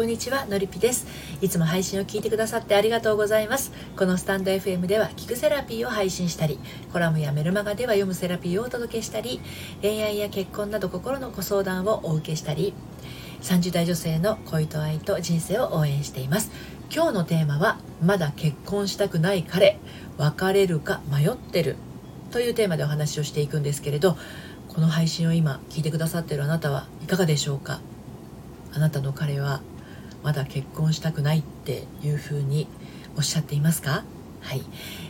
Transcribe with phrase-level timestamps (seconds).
[0.00, 1.06] こんにちはのりぴです。
[1.42, 3.70] いつも配信を聞いてくださってありがとうございます。
[3.98, 6.58] このスタンド FM では聞くセラピーを配信したり
[6.90, 9.42] コラムやメルマガでは読むセラピーをお届けしたり
[9.82, 12.72] 恋愛や結婚など心のご相談をお受けしたり
[13.42, 16.50] 30代女性の恋と愛と人生を応援しています。
[16.90, 19.78] 今日のテーマはまだ結婚したくない彼
[20.16, 21.76] 別れるか迷ってる。
[22.30, 24.16] というテーマでお話をしていくんですけれど
[24.68, 27.80] この配信を今聞いてくださっているあなたはいかがでしょうか？
[28.72, 29.60] あなたの彼は
[30.22, 32.66] まだ結婚したくないっていうふうに
[33.16, 34.04] おっしゃっていますか？
[34.40, 34.62] はい、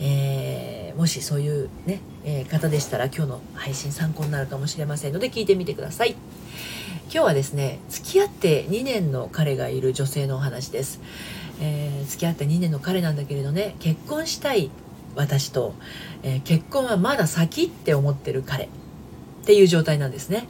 [0.00, 6.16] えー、もしそういうね、えー、方でしたら今日の配信参考になるかもしれませんので聞いてみてください。
[7.04, 10.98] 今日はですね付き合って2年の彼がいる女性のお話です、
[11.60, 14.70] えー、付き合って2年の彼なんだけれどね結婚したい
[15.14, 15.74] 私と、
[16.22, 18.68] え結婚はまだ先って思ってる彼っ
[19.44, 20.46] ていう状態なんですね。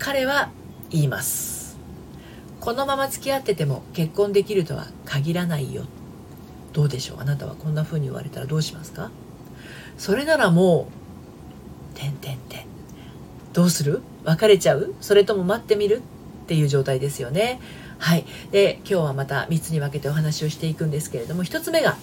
[0.00, 0.50] 彼は
[0.90, 1.63] 言います。
[2.64, 5.84] このまま付き合ってても結婚できるとは限らないよ。
[6.72, 7.20] どうでしょう？
[7.20, 9.10] あなたはこんな風に言われたらどうしますか？
[9.98, 10.88] それならも
[11.94, 12.64] うてんてんてん。
[13.52, 14.00] どうする？
[14.24, 14.94] 別れちゃう？
[15.02, 15.98] それとも待ってみる？
[15.98, 17.60] っていう状態ですよね。
[17.98, 18.24] はい。
[18.50, 21.98] で今日はまた3つに分けてお話をしていくんですけれども1つ目が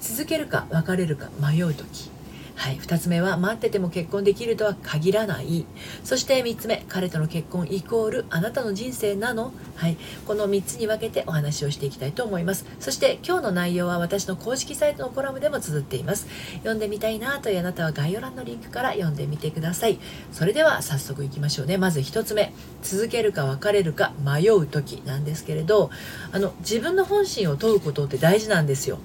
[0.00, 2.10] 続けるか別れるか迷う時。
[2.56, 5.66] はい、2つ目は待ってても結婚できるとは限らない。
[6.02, 6.84] そして3つ目。
[6.88, 12.66] 彼との結婚イコールあなたの人生なの、はい、この3つに分けてお話をしていきたいと思います。
[12.80, 16.26] そして今日の内容は私の公式サイトのコラムでも綴っています。
[16.54, 19.98] 読んでみたいなというあなたは概要欄のリンクから読んでみてください。
[20.32, 21.76] それでは早速いきましょうね。
[21.76, 22.52] まず1つ目。
[22.82, 25.90] 続けるか別れるか迷う時なんですけれど
[26.32, 28.98] あの自分の本心を問うことって大事なんですよ。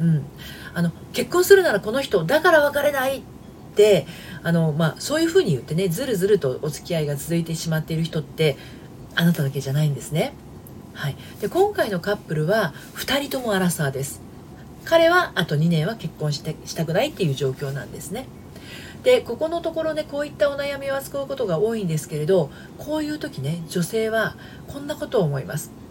[0.00, 0.24] うん、
[0.74, 3.22] あの結婚するならこの人だから別れないっ
[3.76, 4.06] て
[4.42, 8.56] あの、まあ、そういうふうに言ってねずるずるとお付き合いが続いてしまっている人って
[9.14, 10.32] あなただけじゃないんですね。
[10.94, 14.20] はい、で今回のカップルは2人ともアラサーです。
[14.84, 18.26] 彼はあと2年は結婚してしたくないっていう状況なんですね。
[19.02, 24.34] でここのところねこういったお悩みを扱うことが多いんですけれどこういう時ね女性は
[24.66, 25.83] こんなことを思います。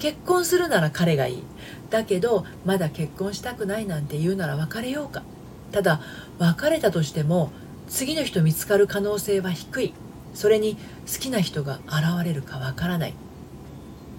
[0.00, 1.42] 結婚するなら彼がいい。
[1.90, 5.22] だけどまだ結婚したくないなんて言うなら別れようか。
[5.70, 6.00] ただ
[6.38, 7.52] 別れたとしても
[7.88, 9.94] 次の人見つかる可能性は低い。
[10.34, 13.14] それに好きな人が現れるかわからない。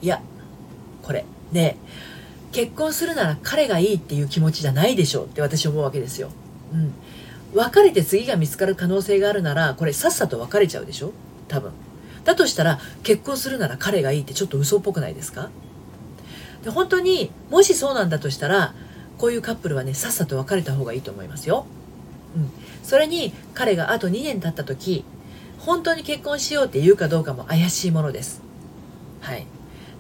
[0.02, 0.22] いや
[1.04, 1.78] これね
[2.52, 5.26] 結婚するなら彼がいいっていう気持ちじゃないでしょう。
[5.26, 6.30] って私思うわけですよ。
[6.74, 6.94] うん。
[7.54, 11.12] 別れて次が見つかる可能性があるならこれさっさと別れちゃうでしょ。
[11.48, 11.72] 多分。
[12.24, 15.50] だとしたら結婚するなら彼がいいってちょっと嘘っぽくないですか？
[16.64, 18.74] で本当にもしそうなんだとしたら
[19.18, 21.66] こういうカップルはねさっさと別れた方がいいと思いますよ。
[22.36, 22.52] うん、
[22.84, 25.04] それに彼があと2年経った時
[25.60, 28.42] 本当に結婚しようって言うかどうかも怪しいものです。
[29.22, 29.46] はい。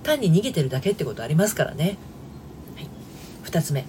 [0.03, 1.97] 単に逃げてるだけってことありますからね。
[2.75, 2.87] はい。
[3.45, 3.85] 2つ目。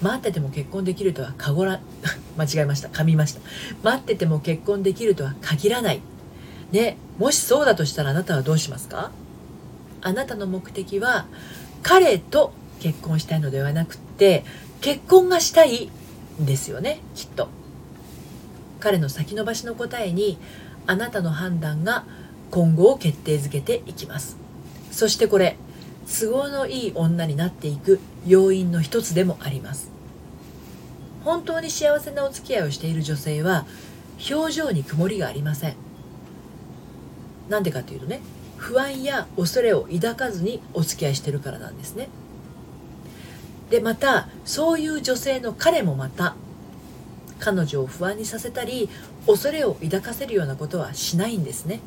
[0.00, 1.80] 待ってても結婚できるとはかごら、
[2.38, 2.88] 間違えました。
[2.88, 3.40] 噛みました。
[3.82, 6.00] 待ってても結婚できるとは限らない。
[6.72, 6.96] ね。
[7.18, 9.10] もしそうだとしたらあなたはどうしますか？
[10.00, 11.26] あなたの目的は
[11.82, 14.44] 彼と結婚したいのではなくて
[14.80, 15.90] 結婚がしたい
[16.40, 17.48] んですよねきっと。
[18.80, 20.38] 彼の先延ばしの答えに
[20.86, 22.04] あなたの判断が
[22.50, 24.36] 今後を決定づけていきます。
[24.90, 25.56] そしてこれ
[26.06, 29.90] 都合のいい女になっていく要因の一つでもあります。
[31.24, 33.64] 本当に幸せなお付き合いをしている女性は
[34.28, 35.76] 表情に曇りがありません。
[37.48, 38.20] なんでかというとね
[38.62, 42.08] 不安や恐れを抱かずにお付き合いしてるからなんですね。
[43.70, 46.36] でまたそういう女性の彼もまた
[47.40, 48.88] 彼女を不安にさせたり
[49.26, 51.80] 恐れを抱かせるようなことはしないんですね。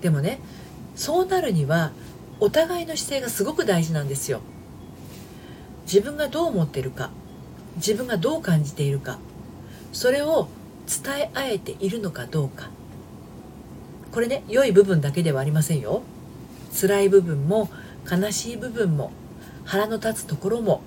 [0.00, 0.40] でもね
[0.96, 1.92] そうなるには
[2.40, 4.40] お互いの姿勢がすごく大事なんですよ。
[5.84, 7.10] 自分がどう思ってるか
[7.76, 9.18] 自分がどう感じているか
[9.92, 10.48] それを
[10.86, 12.70] 伝え合えているのかどうか。
[14.12, 16.02] これね良い部分だけではありませんよ。
[16.78, 17.68] 辛い部分も
[18.10, 19.12] 悲しい部分も
[19.64, 20.82] 腹の立つところも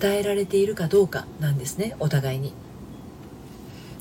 [0.00, 2.52] 伝えられているかどうかなんですねお互いに。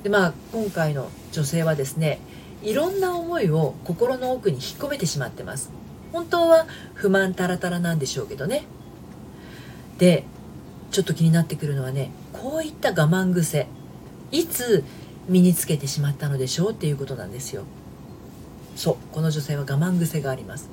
[0.03, 2.19] でまあ今回の女性はですね
[2.61, 5.71] いろんな思いを心の奥に引っ込めてしまってます。
[6.11, 8.63] 本当は不満タラタラなんでしょうけどね。
[9.97, 10.25] で
[10.91, 13.67] ちょっと気になってくるのはねこういった我慢癖
[14.31, 14.83] いつ
[15.27, 17.63] 身につけてしまったのでしょうっていうことなんですよ。
[18.75, 20.69] そうこの女性は我慢癖があります。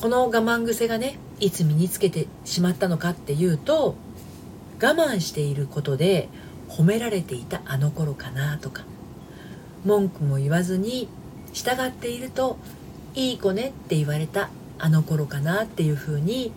[0.00, 3.96] この我慢癖がねいつ身につけてしまったのかっていうと
[4.80, 6.28] 我慢していることで
[6.68, 8.84] 褒められていたあの頃かなとか
[9.84, 11.08] 文句も言わずに
[11.52, 12.58] 従っていると
[13.14, 16.52] いい子ねって言われたあの頃かなっていうふうに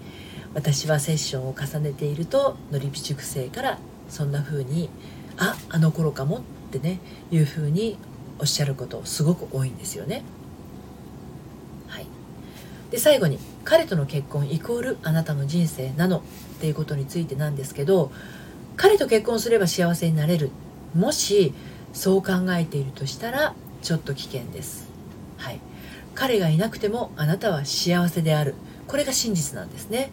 [0.54, 3.80] 私はセッションを重ねているとのりぴ塾生から
[4.10, 4.90] そんなふうに
[5.38, 6.42] ああの頃かもっ
[6.72, 7.00] てね
[7.32, 7.98] いうふうに
[8.42, 10.24] おっしゃることすごく多いんですよね。
[11.88, 12.08] はい、
[12.90, 16.22] で最後に彼との結婚イコールあなたの人生なのっ
[16.60, 18.12] ていうことについてなんですけど
[18.76, 20.50] 彼と結婚すれば幸せになれる
[20.96, 21.54] もし
[21.94, 23.54] そう考えているとしたら
[23.84, 24.90] ちょっと危険です。
[25.38, 25.60] はい、
[26.16, 28.56] 彼がいなくてもあなたは幸せである
[28.88, 30.10] これが真実なんですね。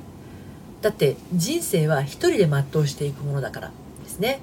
[0.82, 3.72] だって人生は一人で全うしていくものだから
[4.04, 4.40] ですね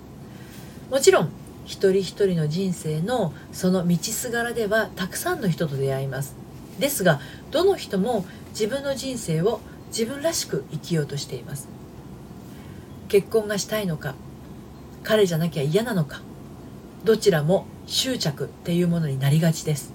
[0.91, 1.29] もちろん
[1.65, 6.35] 一人一人の人生のその道すがらではたくさんの人と出会います。
[6.79, 7.19] ですが
[7.51, 11.67] どの人も自分の人生を自分らしく生きようとしています。
[13.07, 14.15] 結婚がしたいのか
[15.03, 16.21] 彼じゃなきゃ嫌なのか
[17.03, 19.93] どちらも執着っていうものになりがちです。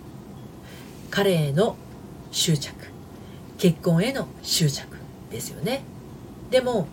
[1.10, 1.76] 彼への
[2.30, 2.74] 執着
[3.58, 4.96] 結婚への執着
[5.30, 5.82] ですよね。
[6.50, 6.88] でも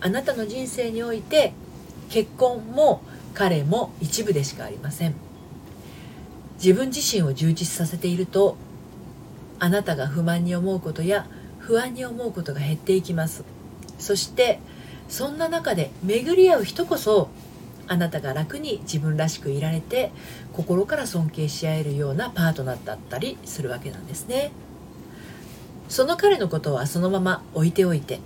[0.00, 1.52] あなたの人生において
[2.10, 3.02] 結婚も
[3.34, 5.14] 彼も一部でしかありません。
[6.56, 8.56] 自分自身を充実させていると
[9.58, 11.26] あなたが不満に思うことや
[11.58, 13.44] 不安に思うことが減っていきます。
[13.98, 14.60] そして
[15.08, 17.28] そんな中で巡り合う人こそ
[17.88, 20.12] あなたが楽に自分らしくいられて
[20.52, 24.50] 心から尊敬し合えるようなパートナーだったりするわけなんですね。
[25.88, 28.20] その彼のことはそのまま置いておいて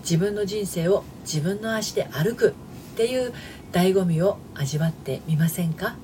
[0.00, 2.52] 自分の人生を自分の足で歩くっ
[2.96, 3.34] ていう
[3.72, 5.96] 醍醐味を味わってみませんか？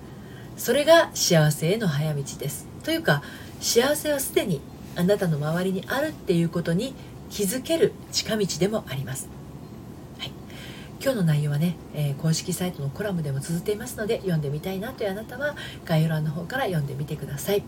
[0.56, 2.66] それが幸せへの早道です。
[2.84, 3.22] というか
[3.61, 4.61] 幸せはすでに
[4.96, 6.94] あなたの周りにあるっていうことに
[7.31, 9.28] 気づける近道でもあります、
[10.19, 10.31] はい、
[11.02, 17.64] 今日の内容はね、えー、公式サイトのコラムでも綴っていますので読んでみたいなというあなたは概要欄の方から読んでみてください、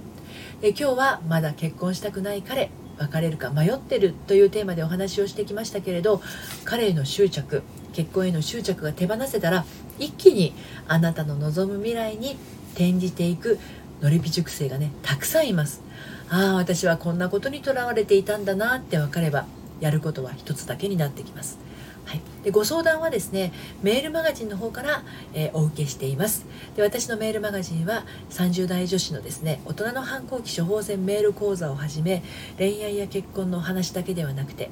[0.63, 6.23] え、今日はまだ結婚したくない彼別れるか迷ってるというテーマでお話をしてきましたけれど
[6.65, 7.63] 彼への執着
[7.93, 9.65] 結婚への執着が手放せたら
[9.99, 10.55] 一気に
[10.89, 12.37] あなたの望む未来に
[12.75, 13.59] 転じていく
[14.03, 15.81] のりぴ塾生がねたくさんいます。
[16.29, 19.47] ああ私はこんなことにとらわれていたんだなって分かれば
[19.81, 21.59] やることは一つだけになってきます。
[22.07, 25.03] はい、でご相談はですねメールマガジンの方から、
[25.35, 26.47] えー、お受けしています。
[26.77, 32.23] で私のメールマガジンは30代女子のですね大人の反抗期処方箋メール講座をはじめ
[32.59, 34.71] 恋愛や結婚のお話だけではなくて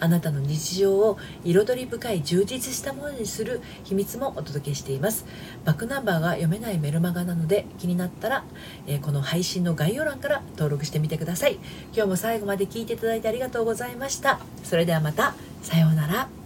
[0.00, 5.24] あなたの日常を彩り深い充実したものにする秘密もお届けしています。
[5.64, 8.44] バックナンバーが読めないメルマガなので気になったら、
[8.86, 11.58] えー、この配信の概要欄から登録してみてください。
[11.94, 14.40] 今日も最後まで聞いていただいてありがとうございました。
[14.64, 15.34] それではまた。
[15.62, 16.43] さようなら。